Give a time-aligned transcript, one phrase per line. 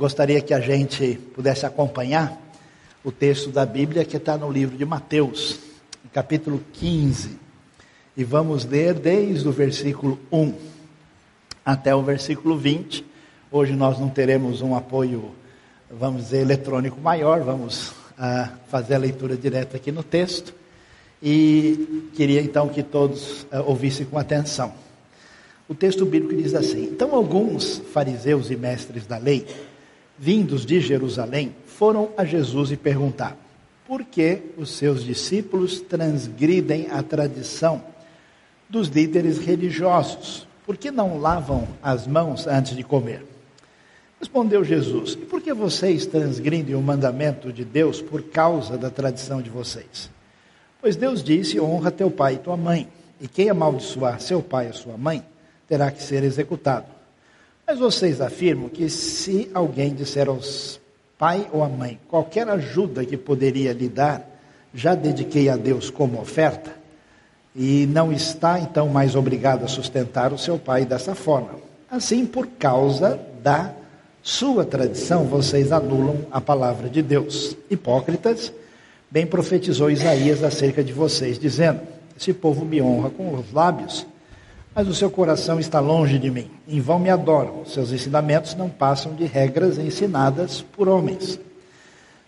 [0.00, 2.34] Gostaria que a gente pudesse acompanhar
[3.04, 5.58] o texto da Bíblia que está no livro de Mateus,
[6.10, 7.38] capítulo 15.
[8.16, 10.54] E vamos ler desde o versículo 1
[11.62, 13.04] até o versículo 20.
[13.52, 15.32] Hoje nós não teremos um apoio,
[15.90, 20.54] vamos dizer, eletrônico maior, vamos ah, fazer a leitura direta aqui no texto.
[21.22, 24.72] E queria então que todos ah, ouvissem com atenção.
[25.68, 29.46] O texto bíblico diz assim: Então alguns fariseus e mestres da lei,
[30.20, 33.38] vindos de Jerusalém, foram a Jesus e perguntaram:
[33.88, 37.82] Por que os seus discípulos transgridem a tradição
[38.68, 40.46] dos líderes religiosos?
[40.66, 43.24] Por que não lavam as mãos antes de comer?
[44.20, 49.40] Respondeu Jesus: E por que vocês transgridem o mandamento de Deus por causa da tradição
[49.40, 50.10] de vocês?
[50.82, 52.86] Pois Deus disse: Honra teu pai e tua mãe,
[53.18, 55.24] e quem amaldiçoar seu pai e sua mãe,
[55.66, 56.99] terá que ser executado.
[57.70, 60.80] Mas vocês afirmam que se alguém disser aos
[61.16, 64.28] pai ou à mãe, qualquer ajuda que poderia lhe dar,
[64.74, 66.72] já dediquei a Deus como oferta,
[67.54, 71.60] e não está então mais obrigado a sustentar o seu pai dessa forma.
[71.88, 73.72] Assim, por causa da
[74.20, 77.56] sua tradição, vocês anulam a palavra de Deus.
[77.70, 78.52] Hipócritas,
[79.08, 81.82] bem profetizou Isaías acerca de vocês, dizendo:
[82.20, 84.04] Esse povo me honra com os lábios,
[84.74, 86.50] mas o seu coração está longe de mim.
[86.68, 87.64] Em vão me adoram.
[87.66, 91.38] Seus ensinamentos não passam de regras ensinadas por homens.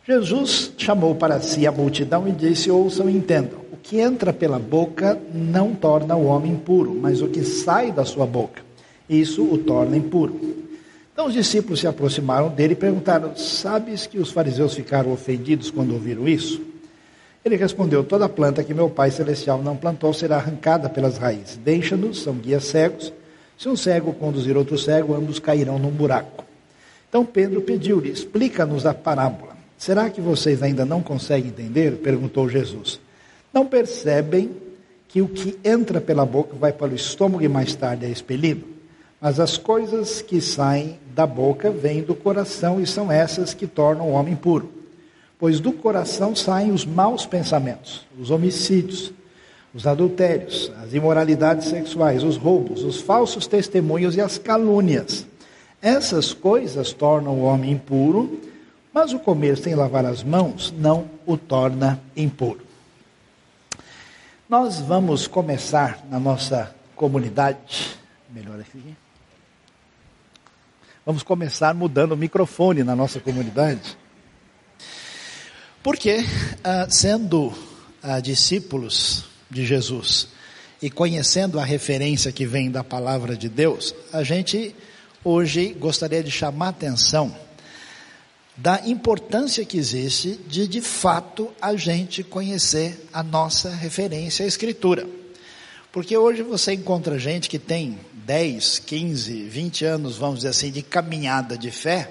[0.06, 3.60] Jesus chamou para si a multidão e disse: Ouçam e entendam.
[3.72, 8.04] O que entra pela boca não torna o homem impuro, mas o que sai da
[8.04, 8.62] sua boca,
[9.08, 10.38] isso o torna impuro.
[11.12, 15.92] Então os discípulos se aproximaram dele e perguntaram: Sabes que os fariseus ficaram ofendidos quando
[15.92, 16.71] ouviram isso?
[17.44, 21.56] Ele respondeu: Toda planta que meu Pai Celestial não plantou será arrancada pelas raízes.
[21.56, 23.12] Deixa-nos, são guias cegos.
[23.58, 26.44] Se um cego conduzir outro cego, ambos cairão num buraco.
[27.08, 29.56] Então Pedro pediu-lhe: Explica-nos a parábola.
[29.76, 31.96] Será que vocês ainda não conseguem entender?
[31.96, 33.00] perguntou Jesus.
[33.52, 34.50] Não percebem
[35.08, 38.64] que o que entra pela boca vai para o estômago e mais tarde é expelido?
[39.20, 44.08] Mas as coisas que saem da boca vêm do coração e são essas que tornam
[44.08, 44.81] o homem puro
[45.42, 49.12] pois do coração saem os maus pensamentos, os homicídios,
[49.74, 55.26] os adultérios, as imoralidades sexuais, os roubos, os falsos testemunhos e as calúnias.
[55.82, 58.40] Essas coisas tornam o homem impuro,
[58.94, 62.60] mas o comer sem lavar as mãos não o torna impuro.
[64.48, 67.98] Nós vamos começar na nossa comunidade,
[68.30, 68.96] melhor aqui.
[71.04, 74.00] Vamos começar mudando o microfone na nossa comunidade.
[75.82, 76.24] Porque,
[76.62, 77.52] ah, sendo
[78.02, 80.28] ah, discípulos de Jesus
[80.80, 84.74] e conhecendo a referência que vem da palavra de Deus, a gente
[85.24, 87.34] hoje gostaria de chamar a atenção
[88.56, 95.06] da importância que existe de, de fato, a gente conhecer a nossa referência à Escritura.
[95.90, 100.82] Porque hoje você encontra gente que tem 10, 15, 20 anos, vamos dizer assim, de
[100.82, 102.10] caminhada de fé,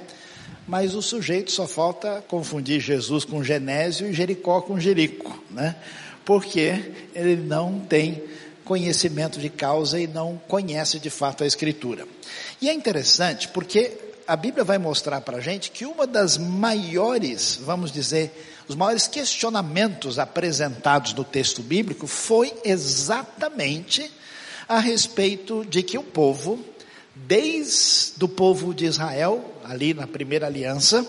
[0.68, 5.76] mas o sujeito só falta confundir Jesus com Genésio e Jericó com Jerico, né?
[6.24, 8.24] Porque ele não tem
[8.64, 12.08] conhecimento de causa e não conhece de fato a Escritura.
[12.62, 17.60] E é interessante porque a Bíblia vai mostrar para a gente que uma das maiores,
[17.62, 18.32] vamos dizer,
[18.68, 24.10] os maiores questionamentos apresentados no texto bíblico foi exatamente
[24.70, 26.58] a respeito de que o povo
[27.16, 31.06] desde o povo de Israel, ali na primeira aliança,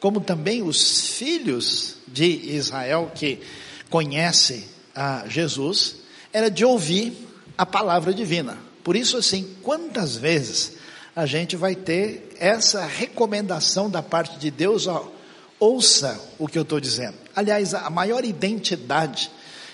[0.00, 3.40] como também os filhos de Israel que
[3.88, 4.64] conhecem
[4.94, 5.96] a Jesus,
[6.32, 7.12] era de ouvir
[7.56, 8.58] a palavra divina.
[8.84, 10.74] Por isso, assim, quantas vezes
[11.14, 15.10] a gente vai ter essa recomendação da parte de Deus, ó,
[15.58, 17.14] ouça o que eu estou dizendo.
[17.34, 19.30] Aliás, a maior identidade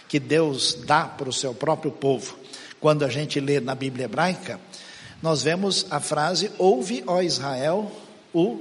[0.09, 2.37] que Deus dá para o seu próprio povo,
[2.81, 4.61] quando a gente lê na Bíblia hebraica,
[5.23, 7.91] nós vemos a frase: Ouve, ó Israel,
[8.35, 8.61] o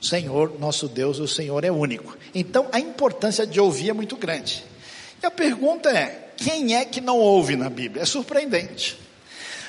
[0.00, 2.16] Senhor, nosso Deus, o Senhor é único.
[2.34, 4.64] Então a importância de ouvir é muito grande.
[5.22, 8.02] E a pergunta é: quem é que não ouve na Bíblia?
[8.02, 8.98] É surpreendente.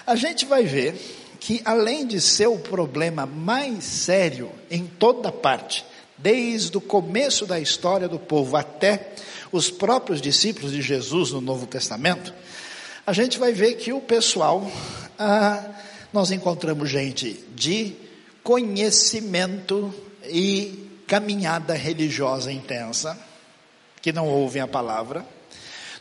[0.05, 0.95] A gente vai ver
[1.39, 5.85] que, além de ser o problema mais sério em toda parte,
[6.17, 9.11] desde o começo da história do povo até
[9.51, 12.33] os próprios discípulos de Jesus no Novo Testamento,
[13.05, 14.69] a gente vai ver que o pessoal
[15.17, 15.63] ah,
[16.15, 17.93] nós encontramos gente de
[18.41, 23.19] conhecimento e caminhada religiosa intensa,
[24.01, 25.25] que não ouvem a palavra.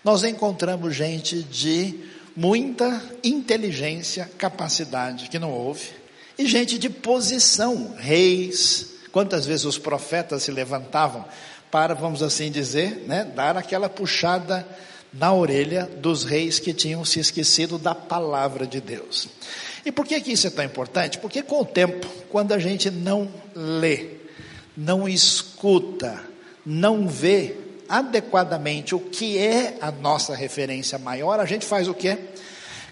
[0.05, 1.99] Nós encontramos gente de
[2.37, 5.88] muita inteligência, capacidade, que não ouve.
[6.38, 8.94] e gente de posição, reis.
[9.10, 11.25] Quantas vezes os profetas se levantavam
[11.72, 14.64] para, vamos assim dizer, né, dar aquela puxada
[15.12, 19.28] na orelha dos reis que tinham se esquecido da palavra de Deus.
[19.84, 21.19] E por que, que isso é tão importante?
[21.19, 24.08] Porque com o tempo, quando a gente não lê,
[24.76, 26.25] não escuta,
[26.64, 27.56] não vê
[27.88, 32.19] adequadamente o que é a nossa referência maior, a gente faz o quê?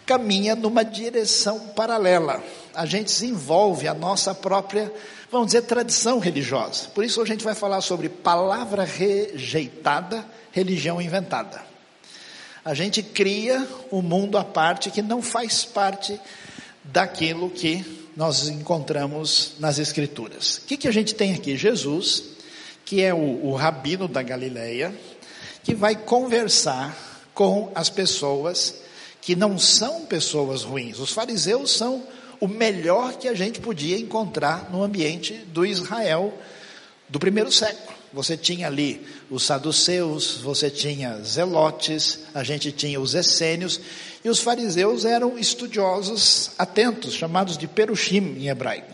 [0.04, 2.42] Caminha numa direção paralela.
[2.74, 4.92] A gente desenvolve a nossa própria,
[5.30, 6.88] vamos dizer, tradição religiosa.
[6.94, 11.62] Por isso a gente vai falar sobre palavra rejeitada, religião inventada.
[12.64, 16.20] A gente cria um mundo à parte que não faz parte
[16.84, 17.84] daquilo que
[18.16, 20.58] nós encontramos nas Escrituras.
[20.58, 21.56] O que, que a gente tem aqui?
[21.56, 22.24] Jesus,
[22.84, 24.94] que é o, o rabino da Galileia,
[25.62, 28.82] que vai conversar com as pessoas
[29.20, 30.98] que não são pessoas ruins.
[30.98, 32.02] Os fariseus são
[32.40, 36.36] o melhor que a gente podia encontrar no ambiente do Israel
[37.08, 37.92] do primeiro século.
[38.12, 43.80] Você tinha ali os saduceus, você tinha zelotes, a gente tinha os essênios,
[44.24, 48.92] e os fariseus eram estudiosos atentos, chamados de perushim em hebraico.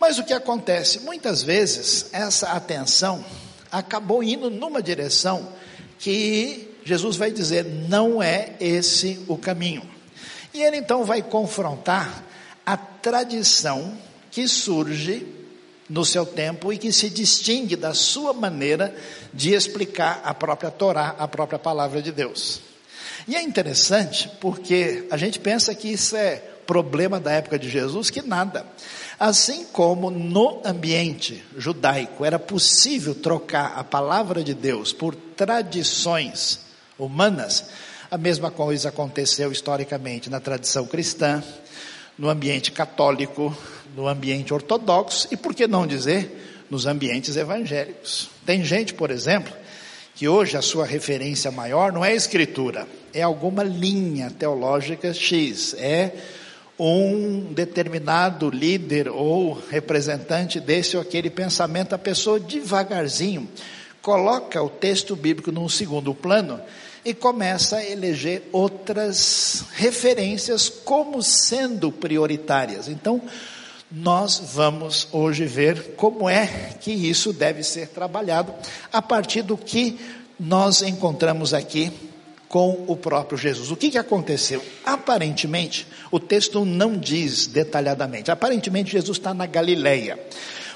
[0.00, 1.00] Mas o que acontece?
[1.00, 3.24] Muitas vezes essa atenção
[3.72, 5.52] acabou indo numa direção
[5.98, 9.82] que Jesus vai dizer, não é esse o caminho.
[10.54, 12.24] E ele então vai confrontar
[12.64, 13.96] a tradição
[14.30, 15.26] que surge
[15.88, 18.94] no seu tempo e que se distingue da sua maneira
[19.32, 22.65] de explicar a própria Torá, a própria palavra de Deus.
[23.28, 26.36] E é interessante porque a gente pensa que isso é
[26.66, 28.66] problema da época de Jesus, que nada.
[29.18, 36.60] Assim como no ambiente judaico era possível trocar a palavra de Deus por tradições
[36.98, 37.64] humanas,
[38.10, 41.42] a mesma coisa aconteceu historicamente na tradição cristã,
[42.16, 43.56] no ambiente católico,
[43.96, 48.30] no ambiente ortodoxo e, por que não dizer, nos ambientes evangélicos.
[48.44, 49.52] Tem gente, por exemplo,
[50.16, 55.74] que hoje a sua referência maior não é a escritura, é alguma linha teológica X,
[55.78, 56.10] é
[56.78, 63.46] um determinado líder ou representante desse ou aquele pensamento, a pessoa devagarzinho
[64.00, 66.60] coloca o texto bíblico num segundo plano
[67.04, 72.88] e começa a eleger outras referências como sendo prioritárias.
[72.88, 73.20] Então,
[73.90, 76.46] nós vamos hoje ver como é
[76.80, 78.52] que isso deve ser trabalhado
[78.92, 79.98] a partir do que
[80.38, 81.92] nós encontramos aqui
[82.48, 83.70] com o próprio Jesus.
[83.70, 84.64] O que, que aconteceu?
[84.84, 88.30] Aparentemente, o texto não diz detalhadamente.
[88.30, 90.18] Aparentemente, Jesus está na Galileia,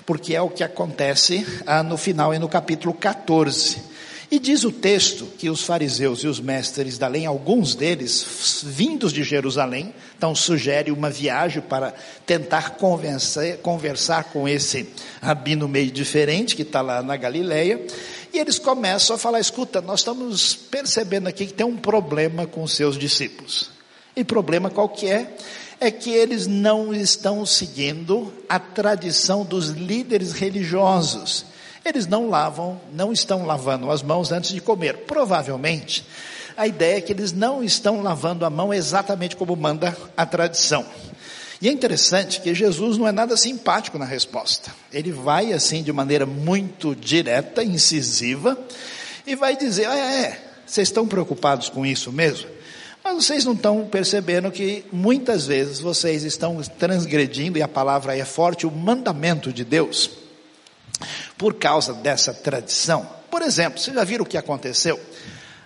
[0.05, 3.90] porque é o que acontece ah, no final e no capítulo 14.
[4.31, 9.13] E diz o texto que os fariseus e os mestres da lei, alguns deles vindos
[9.13, 11.93] de Jerusalém, então sugere uma viagem para
[12.25, 14.89] tentar convencer, conversar com esse
[15.21, 17.85] rabino meio diferente que está lá na Galileia.
[18.33, 22.65] E eles começam a falar: escuta, nós estamos percebendo aqui que tem um problema com
[22.69, 23.71] seus discípulos.
[24.15, 25.35] E problema qual que é?
[25.81, 31.50] É que eles não estão seguindo a tradição dos líderes religiosos
[31.85, 34.99] eles não lavam, não estão lavando as mãos antes de comer.
[34.99, 36.05] Provavelmente,
[36.57, 40.85] a ideia é que eles não estão lavando a mão exatamente como manda a tradição.
[41.61, 44.71] E é interessante que Jesus não é nada simpático na resposta.
[44.93, 48.59] Ele vai assim de maneira muito direta, incisiva,
[49.27, 52.49] e vai dizer: ah, é, vocês estão preocupados com isso mesmo?
[53.03, 58.25] Mas vocês não estão percebendo que muitas vezes vocês estão transgredindo, e a palavra é
[58.25, 60.20] forte, o mandamento de Deus
[61.41, 63.09] por causa dessa tradição.
[63.31, 65.01] Por exemplo, vocês já viram o que aconteceu?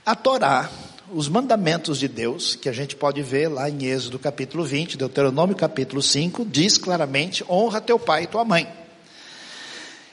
[0.06, 0.70] A Torá,
[1.12, 5.56] os mandamentos de Deus, que a gente pode ver lá em Êxodo capítulo 20, Deuteronômio
[5.56, 8.72] capítulo 5, diz claramente: honra teu pai e tua mãe.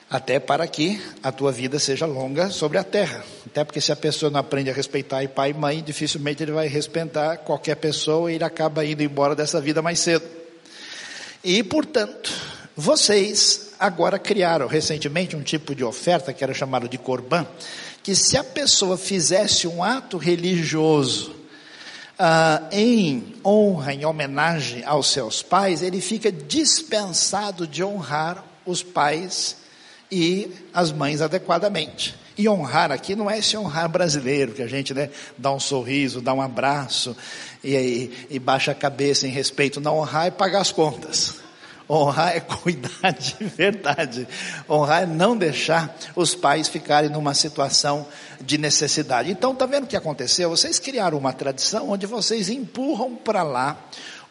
[0.09, 3.23] Até para que a tua vida seja longa sobre a terra.
[3.45, 6.67] Até porque se a pessoa não aprende a respeitar pai e mãe, dificilmente ele vai
[6.67, 10.25] respeitar qualquer pessoa e ele acaba indo embora dessa vida mais cedo.
[11.43, 12.31] E, portanto,
[12.75, 17.47] vocês agora criaram recentemente um tipo de oferta que era chamado de corban,
[18.03, 21.35] que se a pessoa fizesse um ato religioso
[22.19, 29.57] ah, em honra, em homenagem aos seus pais, ele fica dispensado de honrar os pais
[30.11, 32.15] e as mães adequadamente.
[32.37, 36.21] E honrar aqui não é esse honrar brasileiro, que a gente né, dá um sorriso,
[36.21, 37.17] dá um abraço
[37.63, 39.81] e, e, e baixa a cabeça em respeito.
[39.81, 41.40] Não honrar é pagar as contas.
[41.91, 44.25] Honrar é cuidar de verdade.
[44.69, 48.07] Honrar é não deixar os pais ficarem numa situação
[48.39, 49.29] de necessidade.
[49.29, 50.49] Então, está vendo o que aconteceu?
[50.49, 53.77] Vocês criaram uma tradição onde vocês empurram para lá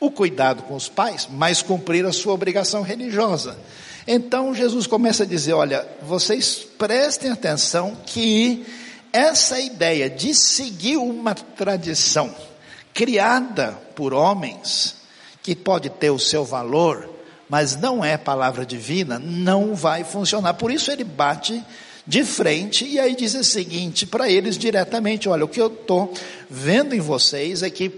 [0.00, 3.58] o cuidado com os pais, mas cumprir a sua obrigação religiosa.
[4.06, 8.66] Então Jesus começa a dizer: olha, vocês prestem atenção que
[9.12, 12.34] essa ideia de seguir uma tradição
[12.94, 14.96] criada por homens,
[15.42, 17.19] que pode ter o seu valor,
[17.50, 20.54] mas não é palavra divina, não vai funcionar.
[20.54, 21.60] Por isso ele bate
[22.06, 26.14] de frente e aí diz o seguinte para eles diretamente: olha, o que eu estou
[26.48, 27.90] vendo em vocês é que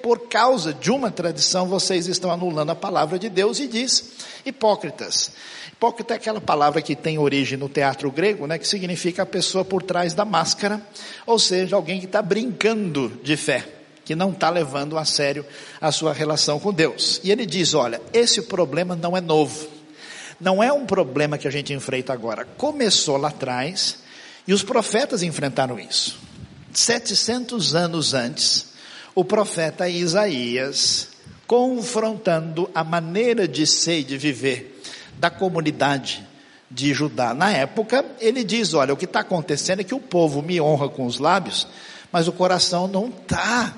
[0.00, 4.12] por causa de uma tradição vocês estão anulando a palavra de Deus e diz
[4.46, 5.32] hipócritas.
[5.72, 9.64] Hipócrita é aquela palavra que tem origem no teatro grego, né, que significa a pessoa
[9.64, 10.80] por trás da máscara,
[11.26, 13.66] ou seja, alguém que está brincando de fé,
[14.10, 15.46] que não está levando a sério
[15.80, 17.20] a sua relação com Deus.
[17.22, 19.68] E ele diz: olha, esse problema não é novo.
[20.40, 22.44] Não é um problema que a gente enfrenta agora.
[22.44, 23.98] Começou lá atrás
[24.48, 26.18] e os profetas enfrentaram isso.
[26.72, 28.72] 700 anos antes,
[29.14, 31.10] o profeta Isaías,
[31.46, 34.82] confrontando a maneira de ser e de viver
[35.20, 36.26] da comunidade
[36.68, 37.32] de Judá.
[37.32, 40.88] Na época, ele diz: Olha, o que está acontecendo é que o povo me honra
[40.88, 41.68] com os lábios,
[42.10, 43.72] mas o coração não está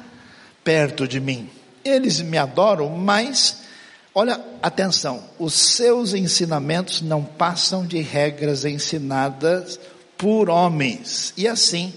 [0.64, 1.48] perto de mim.
[1.84, 3.62] Eles me adoram, mas
[4.14, 9.80] Olha, atenção, os seus ensinamentos não passam de regras ensinadas
[10.18, 11.32] por homens.
[11.34, 11.94] E assim,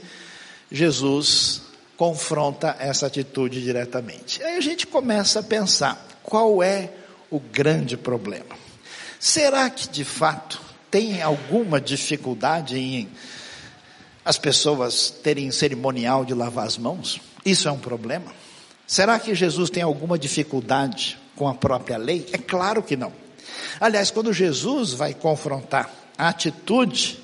[0.71, 1.61] Jesus
[1.97, 4.41] confronta essa atitude diretamente.
[4.41, 6.89] Aí a gente começa a pensar: qual é
[7.29, 8.55] o grande problema?
[9.19, 13.09] Será que de fato tem alguma dificuldade em
[14.23, 17.19] as pessoas terem cerimonial de lavar as mãos?
[17.45, 18.31] Isso é um problema?
[18.87, 22.27] Será que Jesus tem alguma dificuldade com a própria lei?
[22.31, 23.11] É claro que não.
[23.79, 27.19] Aliás, quando Jesus vai confrontar a atitude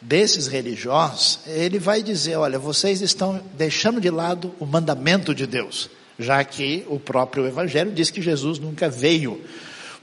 [0.00, 5.90] desses religiosos, ele vai dizer: olha, vocês estão deixando de lado o mandamento de Deus,
[6.18, 9.42] já que o próprio Evangelho diz que Jesus nunca veio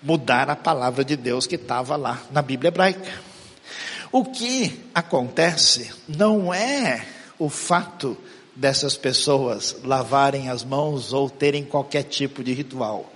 [0.02, 3.12] mudar a palavra de Deus que estava lá na Bíblia hebraica.
[4.12, 7.06] O que acontece não é
[7.40, 8.18] o fato
[8.56, 13.14] dessas pessoas lavarem as mãos ou terem qualquer tipo de ritual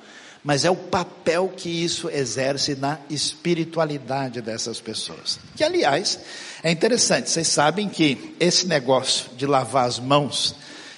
[0.48, 5.38] mas é o papel que isso exerce na espiritualidade dessas pessoas.
[5.58, 6.22] Que, aliás,
[6.64, 10.56] é interessante, vocês sabem que esse negócio de lavar as mãos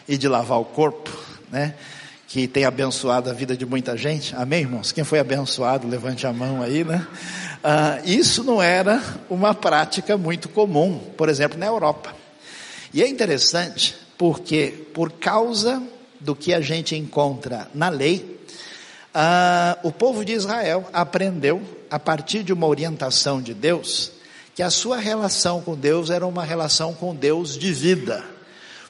[0.07, 1.09] e de lavar o corpo,
[1.51, 1.73] né?
[2.27, 4.91] Que tem abençoado a vida de muita gente, amém, irmãos?
[4.91, 7.07] Quem foi abençoado, levante a mão aí, né?
[7.63, 12.15] Ah, isso não era uma prática muito comum, por exemplo, na Europa.
[12.93, 15.81] E é interessante porque, por causa
[16.19, 18.37] do que a gente encontra na lei,
[19.13, 24.11] ah, o povo de Israel aprendeu, a partir de uma orientação de Deus,
[24.53, 28.21] que a sua relação com Deus era uma relação com Deus de vida.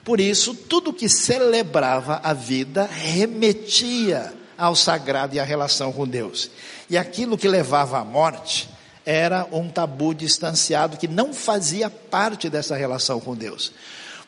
[0.03, 6.49] Por isso, tudo que celebrava a vida remetia ao sagrado e à relação com Deus.
[6.89, 8.67] E aquilo que levava à morte
[9.05, 13.71] era um tabu distanciado que não fazia parte dessa relação com Deus.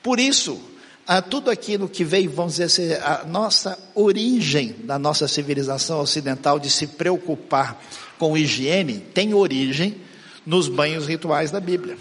[0.03, 0.60] Por isso,
[1.08, 6.60] a tudo aquilo que veio, vamos dizer assim, a nossa origem da nossa civilização ocidental
[6.60, 7.81] de se preocupar
[8.17, 9.98] com higiene tem origem
[10.46, 11.98] nos banhos rituais da Bíblia.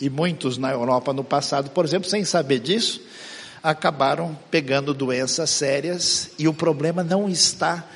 [0.00, 3.00] E muitos na Europa no passado, por exemplo, sem saber disso,
[3.62, 7.88] acabaram pegando doenças sérias e o problema não está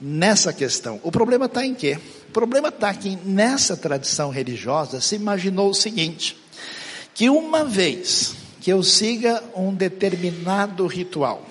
[0.00, 1.00] nessa questão.
[1.02, 1.98] O problema está em quê?
[2.28, 6.36] O problema está que nessa tradição religiosa se imaginou o seguinte:
[7.14, 11.44] que uma vez que eu siga um determinado ritual.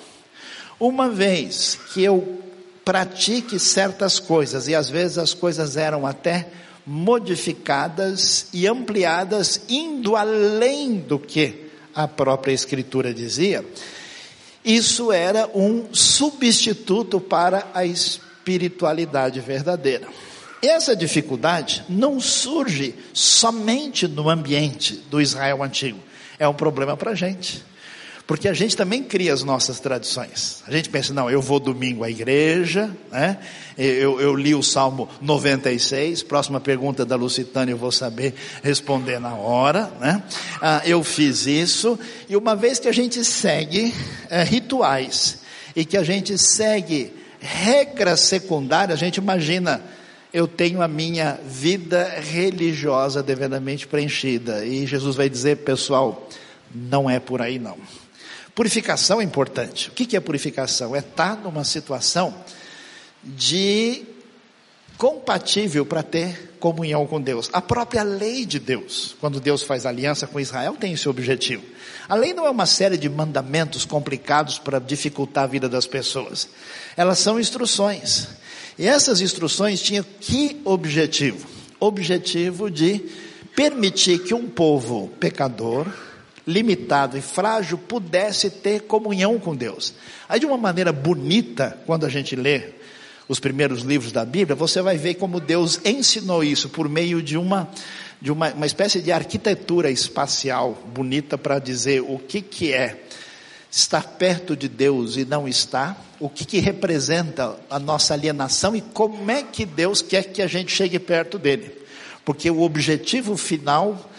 [0.79, 2.41] Uma vez que eu
[2.83, 6.47] pratique certas coisas, e às vezes as coisas eram até
[6.83, 13.63] modificadas e ampliadas, indo além do que a própria Escritura dizia,
[14.65, 20.07] isso era um substituto para a espiritualidade verdadeira.
[20.63, 25.99] Essa dificuldade não surge somente no ambiente do Israel antigo
[26.43, 27.63] é um problema para a gente.
[28.25, 30.63] Porque a gente também cria as nossas tradições.
[30.65, 33.37] A gente pensa, não, eu vou domingo à igreja, né?
[33.77, 38.33] eu, eu li o Salmo 96, próxima pergunta da Lucitânia eu vou saber
[38.63, 39.91] responder na hora.
[39.99, 40.23] Né?
[40.61, 43.93] Ah, eu fiz isso, e uma vez que a gente segue
[44.29, 45.39] é, rituais,
[45.75, 49.83] e que a gente segue regras secundárias, a gente imagina,
[50.33, 54.65] eu tenho a minha vida religiosa devidamente preenchida.
[54.65, 56.27] E Jesus vai dizer, pessoal,
[56.73, 57.77] não é por aí não.
[58.55, 59.89] Purificação é importante.
[59.89, 60.95] O que é purificação?
[60.95, 62.33] É estar numa situação
[63.23, 64.03] de
[64.97, 67.49] compatível para ter comunhão com Deus.
[67.51, 71.61] A própria lei de Deus, quando Deus faz aliança com Israel, tem esse objetivo.
[72.07, 76.47] A lei não é uma série de mandamentos complicados para dificultar a vida das pessoas.
[76.95, 78.29] Elas são instruções.
[78.79, 81.45] E essas instruções tinham que objetivo?
[81.81, 83.09] Objetivo de
[83.53, 85.85] permitir que um povo pecador,
[86.47, 89.93] limitado e frágil, pudesse ter comunhão com Deus.
[90.29, 92.71] Aí, de uma maneira bonita, quando a gente lê
[93.27, 97.37] os primeiros livros da Bíblia, você vai ver como Deus ensinou isso por meio de
[97.37, 97.69] uma,
[98.21, 103.03] de uma, uma espécie de arquitetura espacial bonita para dizer o que, que é
[103.71, 108.81] estar perto de Deus e não estar, o que, que representa a nossa alienação e
[108.81, 111.71] como é que Deus quer que a gente chegue perto dele.
[112.23, 114.09] Porque o objetivo final,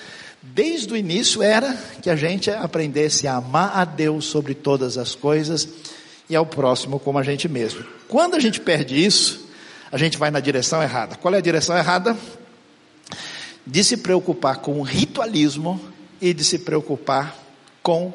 [0.43, 5.15] desde o início, era que a gente aprendesse a amar a Deus sobre todas as
[5.15, 5.69] coisas
[6.29, 7.85] e ao próximo como a gente mesmo.
[8.09, 9.49] Quando a gente perde isso,
[9.91, 11.17] a gente vai na direção errada.
[11.17, 12.17] Qual é a direção errada?
[13.67, 15.81] De se preocupar com o ritualismo
[16.21, 17.37] e de se preocupar
[17.83, 18.13] com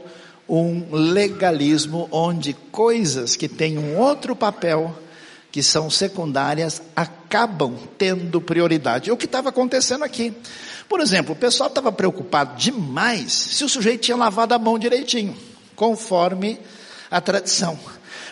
[0.47, 4.97] um legalismo onde coisas que têm um outro papel,
[5.51, 9.09] que são secundárias, acabam tendo prioridade.
[9.09, 10.33] É o que estava acontecendo aqui.
[10.87, 15.37] Por exemplo, o pessoal estava preocupado demais se o sujeito tinha lavado a mão direitinho,
[15.75, 16.59] conforme
[17.11, 17.77] a tradição.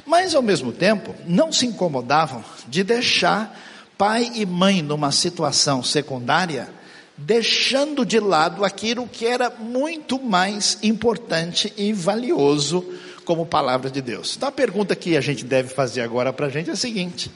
[0.05, 3.57] Mas, ao mesmo tempo, não se incomodavam de deixar
[3.97, 6.69] pai e mãe numa situação secundária
[7.17, 12.85] deixando de lado aquilo que era muito mais importante e valioso
[13.25, 14.35] como palavra de Deus.
[14.37, 17.31] Então a pergunta que a gente deve fazer agora para a gente é a seguinte: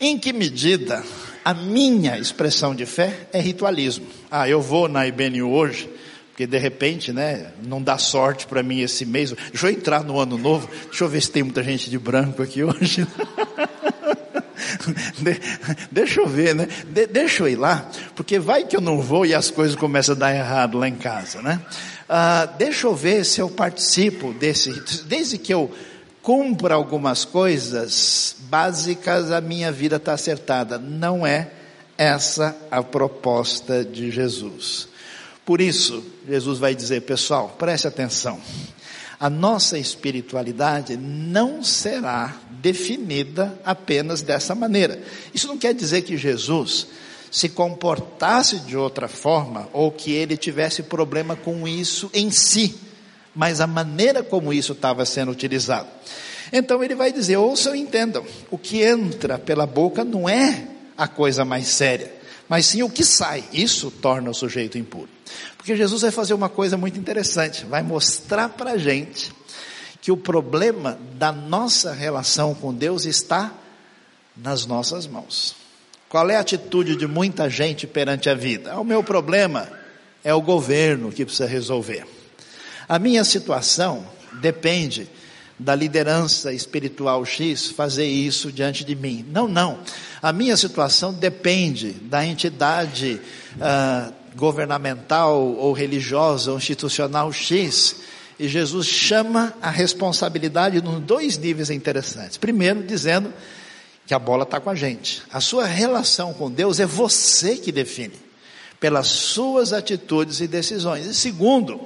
[0.00, 1.04] em que medida
[1.44, 4.06] a minha expressão de fé é ritualismo?
[4.30, 5.90] Ah, eu vou na IBNU hoje,
[6.40, 9.30] porque de repente, né, não dá sorte para mim esse mês.
[9.52, 12.42] Deixa eu entrar no ano novo, deixa eu ver se tem muita gente de branco
[12.42, 13.06] aqui hoje.
[15.20, 15.38] de,
[15.90, 16.66] deixa eu ver, né?
[16.88, 20.14] De, deixa eu ir lá, porque vai que eu não vou e as coisas começam
[20.14, 21.60] a dar errado lá em casa, né?
[22.08, 24.72] Ah, deixa eu ver se eu participo desse,
[25.04, 25.70] desde que eu
[26.22, 30.78] cumpra algumas coisas básicas, a minha vida está acertada.
[30.78, 31.50] Não é
[31.98, 34.89] essa a proposta de Jesus.
[35.50, 38.40] Por isso, Jesus vai dizer, pessoal, preste atenção.
[39.18, 45.02] A nossa espiritualidade não será definida apenas dessa maneira.
[45.34, 46.86] Isso não quer dizer que Jesus
[47.32, 52.76] se comportasse de outra forma ou que ele tivesse problema com isso em si,
[53.34, 55.88] mas a maneira como isso estava sendo utilizado.
[56.52, 61.08] Então ele vai dizer: ouçam e entendam, o que entra pela boca não é a
[61.08, 62.19] coisa mais séria,
[62.50, 63.44] mas sim o que sai.
[63.52, 65.08] Isso torna o sujeito impuro.
[65.56, 69.32] Porque Jesus vai fazer uma coisa muito interessante, vai mostrar para a gente
[70.02, 73.52] que o problema da nossa relação com Deus está
[74.36, 75.54] nas nossas mãos.
[76.08, 78.76] Qual é a atitude de muita gente perante a vida?
[78.80, 79.70] O meu problema
[80.24, 82.04] é o governo que precisa resolver.
[82.88, 84.04] A minha situação
[84.40, 85.08] depende
[85.60, 89.24] da liderança espiritual X fazer isso diante de mim.
[89.30, 89.78] Não, não.
[90.22, 93.20] A minha situação depende da entidade
[93.56, 97.96] uh, governamental ou religiosa ou institucional X
[98.40, 102.38] e Jesus chama a responsabilidade em dois níveis interessantes.
[102.38, 103.30] Primeiro, dizendo
[104.06, 105.22] que a bola está com a gente.
[105.30, 108.14] A sua relação com Deus é você que define,
[108.80, 111.04] pelas suas atitudes e decisões.
[111.04, 111.78] E segundo,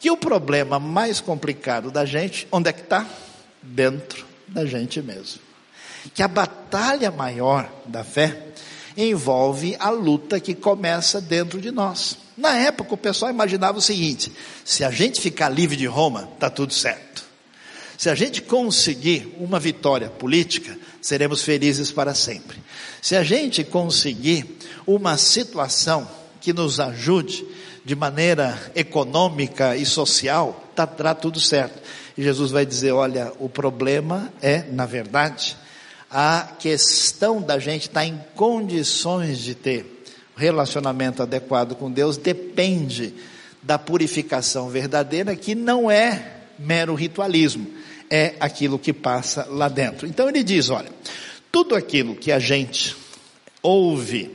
[0.00, 3.06] que o problema mais complicado da gente, onde é que está?
[3.62, 5.40] Dentro da gente mesmo.
[6.14, 8.44] Que a batalha maior da fé
[8.96, 12.16] envolve a luta que começa dentro de nós.
[12.36, 14.32] Na época, o pessoal imaginava o seguinte:
[14.64, 17.24] se a gente ficar livre de Roma, está tudo certo.
[17.96, 22.58] Se a gente conseguir uma vitória política, seremos felizes para sempre.
[23.02, 24.56] Se a gente conseguir
[24.86, 26.08] uma situação
[26.40, 27.46] que nos ajude
[27.84, 31.80] de maneira econômica e social, está tá tudo certo.
[32.16, 35.56] E Jesus vai dizer: olha, o problema é, na verdade,
[36.10, 40.04] a questão da gente estar tá em condições de ter
[40.36, 43.14] relacionamento adequado com Deus depende
[43.62, 47.66] da purificação verdadeira, que não é mero ritualismo,
[48.10, 50.06] é aquilo que passa lá dentro.
[50.06, 50.90] Então ele diz: olha,
[51.52, 52.96] tudo aquilo que a gente
[53.62, 54.30] ouve,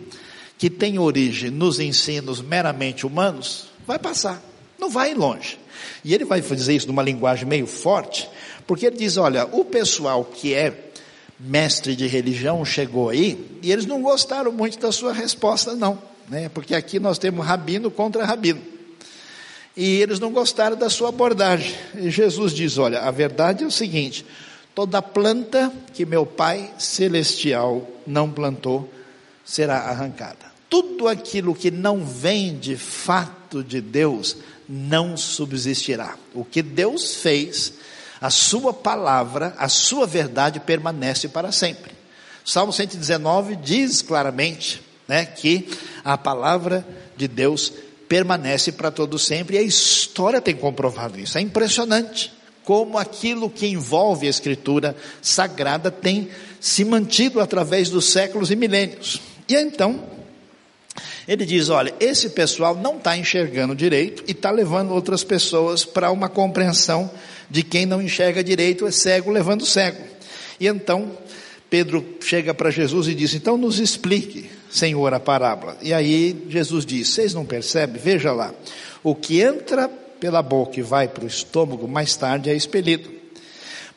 [0.58, 4.42] que tem origem nos ensinos meramente humanos, vai passar,
[4.80, 5.60] não vai longe.
[6.04, 8.30] E ele vai dizer isso numa linguagem meio forte,
[8.68, 10.92] porque ele diz: olha, o pessoal que é
[11.39, 16.50] mestre de religião chegou aí e eles não gostaram muito da sua resposta, não, né?
[16.50, 18.62] Porque aqui nós temos rabino contra rabino.
[19.76, 21.74] E eles não gostaram da sua abordagem.
[21.96, 24.26] E Jesus diz: Olha, a verdade é o seguinte:
[24.76, 28.89] toda planta que meu Pai celestial não plantou
[29.45, 30.53] será arrancada.
[30.69, 36.17] tudo aquilo que não vem de fato de Deus não subsistirá.
[36.34, 37.73] O que Deus fez,
[38.19, 41.91] a sua palavra, a sua verdade permanece para sempre.
[42.43, 45.69] Salmo 119 diz claramente, né, que
[46.03, 46.84] a palavra
[47.15, 47.71] de Deus
[48.10, 51.38] permanece para todo sempre e a história tem comprovado isso.
[51.38, 56.29] É impressionante como aquilo que envolve a escritura sagrada tem
[56.60, 59.33] se mantido através dos séculos e milênios.
[59.47, 60.03] E então,
[61.27, 66.12] ele diz: olha, esse pessoal não está enxergando direito e está levando outras pessoas para
[66.12, 67.10] uma compreensão
[67.49, 70.03] de quem não enxerga direito é cego levando cego.
[70.60, 71.12] E então,
[71.69, 75.77] Pedro chega para Jesus e diz: então nos explique, Senhor, a parábola.
[75.82, 78.01] E aí Jesus diz: vocês não percebem?
[78.01, 78.53] Veja lá,
[79.03, 83.10] o que entra pela boca e vai para o estômago, mais tarde é expelido.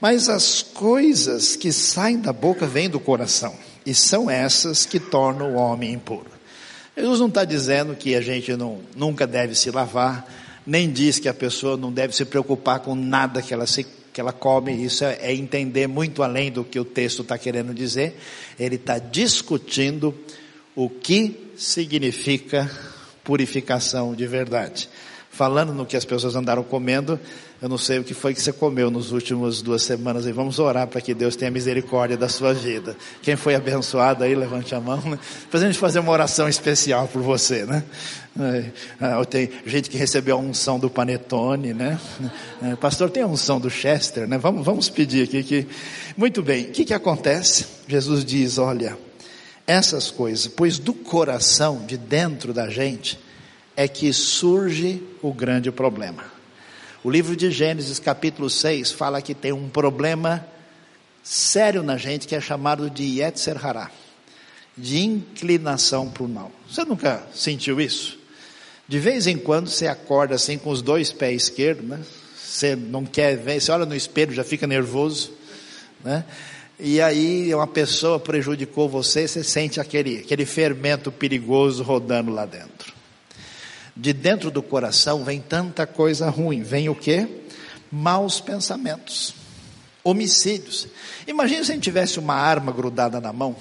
[0.00, 3.54] Mas as coisas que saem da boca vêm do coração,
[3.86, 6.26] e são essas que tornam o homem impuro.
[6.96, 10.26] Jesus não está dizendo que a gente não, nunca deve se lavar,
[10.66, 14.20] nem diz que a pessoa não deve se preocupar com nada que ela, se, que
[14.20, 18.18] ela come, isso é, é entender muito além do que o texto está querendo dizer.
[18.58, 20.12] Ele está discutindo
[20.74, 22.70] o que significa
[23.22, 24.88] purificação de verdade
[25.36, 27.20] falando no que as pessoas andaram comendo,
[27.60, 30.58] eu não sei o que foi que você comeu nos últimos duas semanas e vamos
[30.58, 32.94] orar para que Deus tenha misericórdia da sua vida.
[33.22, 35.00] Quem foi abençoado aí, levante a mão.
[35.00, 35.18] Né?
[35.42, 37.82] Depois a gente fazer uma oração especial por você, né?
[38.38, 41.98] É, ah, tem gente que recebeu a unção do panetone, né?
[42.62, 44.36] É, pastor, tem a unção do Chester, né?
[44.36, 45.66] Vamos, vamos pedir aqui que...
[46.14, 47.64] Muito bem, o que que acontece?
[47.88, 48.98] Jesus diz, olha,
[49.66, 53.18] essas coisas, pois do coração, de dentro da gente,
[53.74, 56.36] é que surge o grande problema.
[57.06, 60.44] O livro de Gênesis, capítulo 6, fala que tem um problema
[61.22, 63.92] sério na gente que é chamado de Yetzer Hará,
[64.76, 66.50] de inclinação para o mal.
[66.68, 68.18] Você nunca sentiu isso?
[68.88, 72.00] De vez em quando você acorda assim com os dois pés esquerdos, né?
[72.36, 75.30] Você não quer ver, você olha no espelho, já fica nervoso,
[76.04, 76.24] né?
[76.76, 82.95] E aí uma pessoa prejudicou você, você sente aquele, aquele fermento perigoso rodando lá dentro
[83.96, 86.62] de dentro do coração vem tanta coisa ruim.
[86.62, 87.26] Vem o quê?
[87.90, 89.34] Maus pensamentos,
[90.04, 90.86] homicídios.
[91.26, 93.56] Imagina se a gente tivesse uma arma grudada na mão,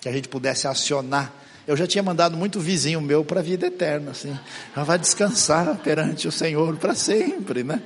[0.00, 1.32] que a gente pudesse acionar.
[1.66, 4.38] Eu já tinha mandado muito vizinho meu para a vida eterna, assim.
[4.74, 7.82] Já vai descansar perante o Senhor para sempre, né?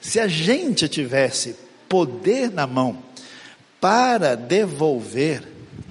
[0.00, 1.56] Se a gente tivesse
[1.88, 3.02] poder na mão
[3.80, 5.42] para devolver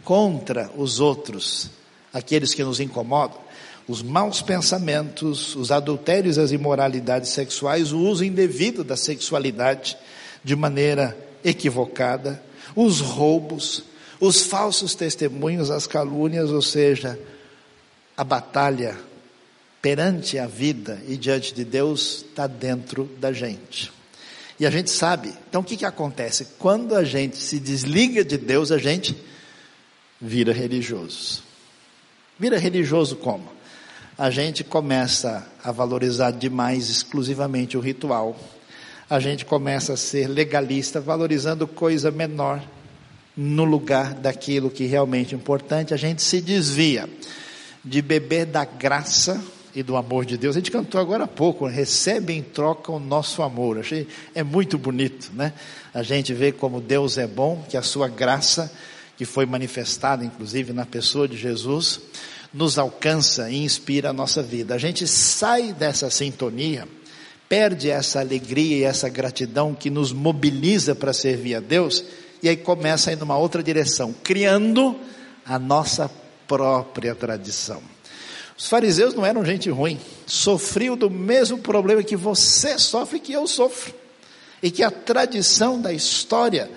[0.04, 1.72] contra os outros
[2.14, 3.40] aqueles que nos incomodam,
[3.88, 9.98] os maus pensamentos, os adultérios, as imoralidades sexuais, o uso indevido da sexualidade
[10.44, 12.42] de maneira equivocada,
[12.76, 13.84] os roubos,
[14.20, 17.18] os falsos testemunhos, as calúnias, ou seja,
[18.16, 18.98] a batalha
[19.82, 23.92] perante a vida e diante de Deus está dentro da gente.
[24.60, 26.48] E a gente sabe, então o que, que acontece?
[26.58, 29.16] Quando a gente se desliga de Deus, a gente
[30.20, 31.44] vira religioso.
[32.40, 33.57] Vira religioso como?
[34.18, 38.36] A gente começa a valorizar demais exclusivamente o ritual.
[39.08, 42.62] A gente começa a ser legalista, valorizando coisa menor
[43.36, 45.94] no lugar daquilo que realmente é importante.
[45.94, 47.08] A gente se desvia
[47.86, 49.40] de beber da graça
[49.76, 50.56] e do amor de Deus.
[50.56, 53.78] A gente cantou agora há pouco, recebe em troca o nosso amor.
[53.78, 55.54] Achei é muito bonito, né?
[55.94, 58.74] A gente vê como Deus é bom, que a sua graça
[59.16, 62.02] que foi manifestada inclusive na pessoa de Jesus,
[62.58, 64.74] nos alcança e inspira a nossa vida.
[64.74, 66.88] A gente sai dessa sintonia,
[67.48, 72.04] perde essa alegria e essa gratidão que nos mobiliza para servir a Deus,
[72.42, 75.00] e aí começa a ir numa outra direção, criando
[75.46, 76.10] a nossa
[76.48, 77.82] própria tradição.
[78.58, 83.46] Os fariseus não eram gente ruim, sofriam do mesmo problema que você sofre que eu
[83.46, 83.94] sofro,
[84.64, 86.72] e que a tradição da história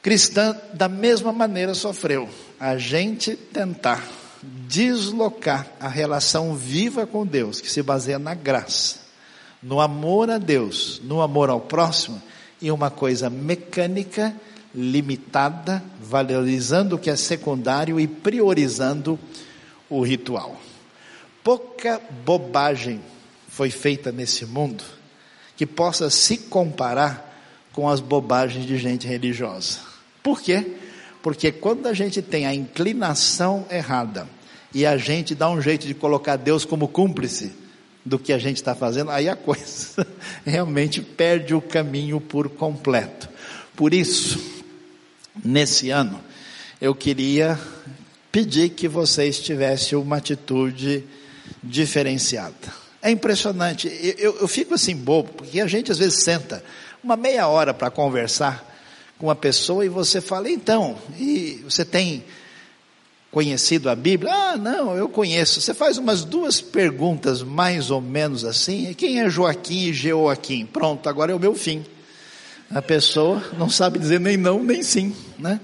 [0.00, 2.28] cristã da mesma maneira sofreu.
[2.60, 8.98] A gente tentar deslocar a relação viva com Deus, que se baseia na graça,
[9.62, 12.22] no amor a Deus, no amor ao próximo,
[12.60, 14.34] e uma coisa mecânica,
[14.74, 19.18] limitada, valorizando o que é secundário e priorizando
[19.88, 20.60] o ritual.
[21.42, 23.00] Pouca bobagem
[23.48, 24.84] foi feita nesse mundo
[25.56, 27.26] que possa se comparar
[27.72, 29.80] com as bobagens de gente religiosa.
[30.22, 30.76] Por quê?
[31.28, 34.26] Porque quando a gente tem a inclinação errada
[34.72, 37.52] e a gente dá um jeito de colocar Deus como cúmplice
[38.02, 40.06] do que a gente está fazendo, aí a coisa
[40.42, 43.28] realmente perde o caminho por completo.
[43.76, 44.40] Por isso,
[45.44, 46.18] nesse ano,
[46.80, 47.60] eu queria
[48.32, 51.04] pedir que vocês tivessem uma atitude
[51.62, 52.72] diferenciada.
[53.02, 53.86] É impressionante,
[54.16, 56.64] eu, eu fico assim bobo, porque a gente às vezes senta
[57.04, 58.67] uma meia hora para conversar
[59.18, 62.24] com uma pessoa e você fala, então, e você tem
[63.30, 64.32] conhecido a Bíblia?
[64.32, 65.60] Ah, não, eu conheço.
[65.60, 68.94] Você faz umas duas perguntas mais ou menos assim.
[68.94, 70.64] Quem é Joaquim e Joaquim?
[70.64, 71.84] Pronto, agora é o meu fim.
[72.70, 75.60] A pessoa não sabe dizer nem não, nem sim, né?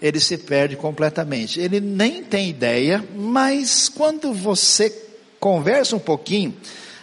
[0.00, 1.60] Ele se perde completamente.
[1.60, 4.90] Ele nem tem ideia, mas quando você
[5.40, 6.54] conversa um pouquinho,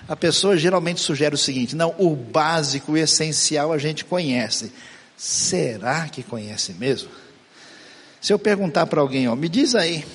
[0.07, 4.71] a pessoa geralmente sugere o seguinte: não, o básico, o essencial a gente conhece.
[5.17, 7.09] Será que conhece mesmo?
[8.21, 10.05] Se eu perguntar para alguém, ó, me diz aí,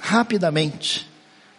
[0.00, 1.08] rapidamente,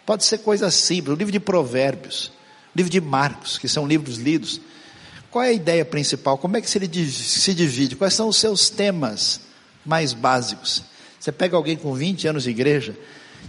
[0.04, 2.32] pode ser coisa simples, o livro de Provérbios,
[2.74, 4.60] livro de Marcos, que são livros lidos,
[5.30, 6.36] qual é a ideia principal?
[6.36, 6.78] Como é que se,
[7.10, 7.96] se divide?
[7.96, 9.40] Quais são os seus temas
[9.84, 10.82] mais básicos?
[11.18, 12.94] Você pega alguém com 20 anos de igreja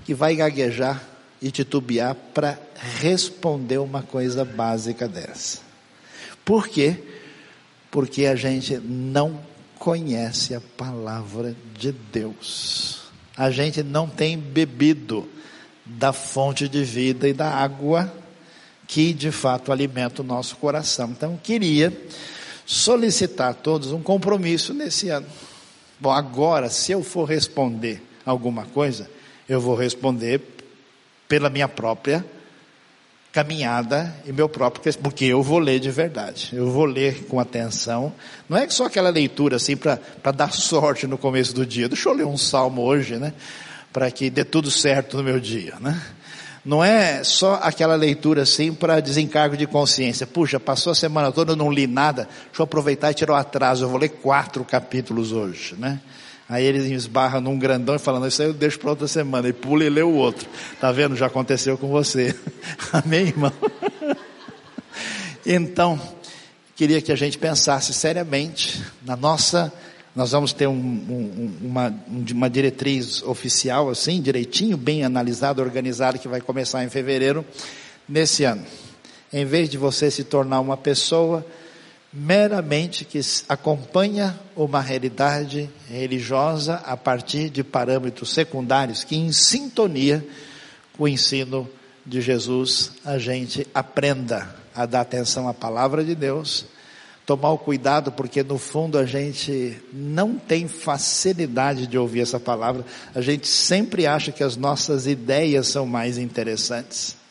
[0.06, 1.04] que vai gaguejar
[1.42, 2.58] e titubear para
[3.02, 5.60] responder uma coisa básica dessa.
[6.46, 6.98] Por quê?
[7.94, 9.40] Porque a gente não
[9.78, 13.04] conhece a palavra de Deus.
[13.38, 15.30] A gente não tem bebido
[15.86, 18.12] da fonte de vida e da água
[18.88, 21.12] que de fato alimenta o nosso coração.
[21.12, 21.96] Então, queria
[22.66, 25.28] solicitar a todos um compromisso nesse ano.
[26.00, 29.08] Bom, agora, se eu for responder alguma coisa,
[29.48, 30.42] eu vou responder
[31.28, 32.26] pela minha própria
[33.34, 38.14] caminhada e meu próprio, porque eu vou ler de verdade, eu vou ler com atenção,
[38.48, 39.98] não é só aquela leitura assim para
[40.32, 43.34] dar sorte no começo do dia, deixa eu ler um salmo hoje, né,
[43.92, 46.00] para que dê tudo certo no meu dia, né,
[46.64, 51.54] não é só aquela leitura assim para desencargo de consciência, puxa, passou a semana toda,
[51.54, 54.64] eu não li nada, deixa eu aproveitar e tirar o atraso, eu vou ler quatro
[54.64, 56.00] capítulos hoje, né,
[56.48, 59.48] Aí ele esbarra num grandão e falando, isso aí eu deixo para outra semana.
[59.48, 60.48] E pula e lê o outro.
[60.80, 61.16] Tá vendo?
[61.16, 62.36] Já aconteceu com você.
[62.92, 63.54] Amém, irmão?
[65.46, 66.00] então,
[66.76, 69.72] queria que a gente pensasse seriamente na nossa.
[70.16, 71.96] Nós vamos ter um, um, uma,
[72.32, 77.44] uma diretriz oficial, assim, direitinho, bem analisada, organizada, que vai começar em fevereiro
[78.08, 78.64] nesse ano.
[79.32, 81.44] Em vez de você se tornar uma pessoa
[82.14, 90.24] meramente que acompanha uma realidade religiosa a partir de parâmetros secundários que, em sintonia
[90.96, 91.68] com o ensino
[92.06, 96.66] de Jesus, a gente aprenda a dar atenção à palavra de Deus,
[97.26, 102.86] tomar o cuidado, porque no fundo a gente não tem facilidade de ouvir essa palavra,
[103.16, 107.23] a gente sempre acha que as nossas ideias são mais interessantes.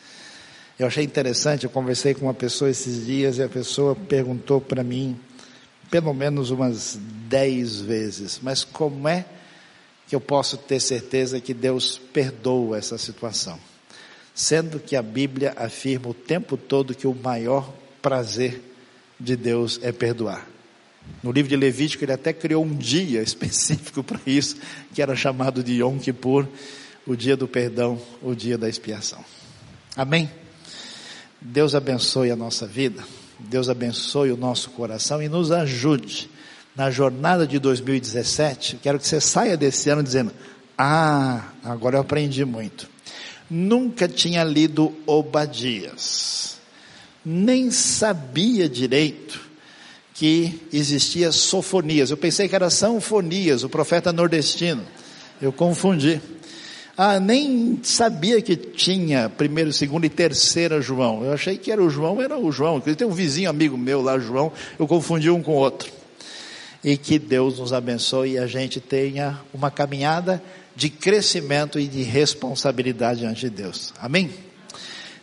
[0.78, 4.82] Eu achei interessante, eu conversei com uma pessoa esses dias e a pessoa perguntou para
[4.82, 5.18] mim,
[5.90, 9.26] pelo menos umas dez vezes, mas como é
[10.08, 13.58] que eu posso ter certeza que Deus perdoa essa situação?
[14.34, 18.62] Sendo que a Bíblia afirma o tempo todo que o maior prazer
[19.20, 20.48] de Deus é perdoar.
[21.22, 24.56] No livro de Levítico, ele até criou um dia específico para isso,
[24.94, 26.48] que era chamado de Yom Kippur,
[27.06, 29.22] o dia do perdão, o dia da expiação.
[29.94, 30.30] Amém?
[31.44, 33.02] Deus abençoe a nossa vida,
[33.38, 36.30] Deus abençoe o nosso coração e nos ajude
[36.76, 38.78] na jornada de 2017.
[38.80, 40.32] Quero que você saia desse ano dizendo:
[40.78, 42.88] Ah, agora eu aprendi muito.
[43.50, 46.58] Nunca tinha lido Obadias,
[47.24, 49.40] nem sabia direito
[50.14, 52.10] que existia sofonias.
[52.10, 54.84] Eu pensei que era sanfonias, o profeta nordestino.
[55.40, 56.20] Eu confundi.
[56.96, 61.24] Ah, nem sabia que tinha primeiro, segundo e terceira João.
[61.24, 62.80] Eu achei que era o João, era o João.
[62.80, 65.90] Tem um vizinho amigo meu lá, João, eu confundi um com o outro.
[66.84, 70.42] E que Deus nos abençoe e a gente tenha uma caminhada
[70.76, 73.94] de crescimento e de responsabilidade diante de Deus.
[73.98, 74.30] Amém?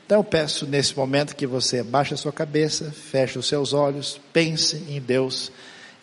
[0.06, 4.20] Então eu peço nesse momento que você baixe a sua cabeça, feche os seus olhos,
[4.34, 5.52] pense em Deus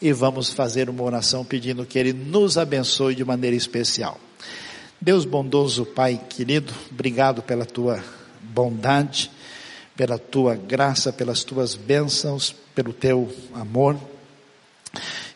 [0.01, 4.21] e vamos fazer uma oração pedindo que Ele nos abençoe de maneira especial.
[5.07, 8.03] Deus bondoso, Pai querido, obrigado pela tua
[8.43, 9.31] bondade,
[9.97, 13.97] pela tua graça, pelas tuas bênçãos, pelo teu amor.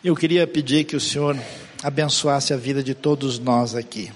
[0.02, 1.38] Eu queria pedir que o Senhor
[1.84, 4.10] abençoasse a vida de todos nós aqui.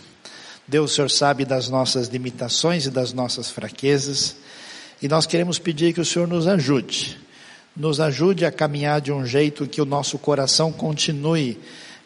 [0.66, 4.34] Deus, o Senhor sabe das nossas limitações e das nossas fraquezas,
[5.00, 7.16] e nós queremos pedir que o Senhor nos ajude,
[7.76, 11.60] nos ajude a caminhar de um jeito que o nosso coração continue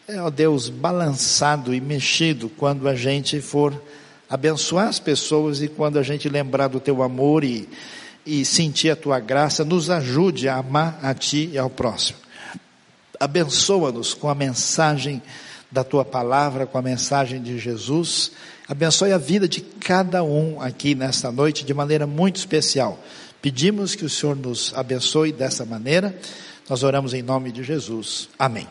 [0.09, 3.79] é, ó Deus, balançado e mexido quando a gente for
[4.27, 7.69] abençoar as pessoas e quando a gente lembrar do teu amor e,
[8.25, 12.17] e sentir a tua graça, nos ajude a amar a ti e ao próximo.
[13.19, 15.21] Abençoa-nos com a mensagem
[15.71, 18.31] da tua palavra, com a mensagem de Jesus.
[18.67, 22.97] Abençoe a vida de cada um aqui nesta noite de maneira muito especial.
[23.43, 26.17] Pedimos que o Senhor nos abençoe dessa maneira.
[26.67, 28.27] Nós oramos em nome de Jesus.
[28.39, 28.67] Amém.